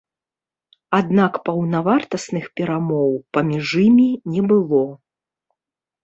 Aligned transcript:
Аднак 0.99 1.33
паўнавартасных 1.49 2.47
перамоў 2.59 3.11
паміж 3.39 3.65
імі 3.87 4.07
не 4.37 4.41
было. 4.53 4.81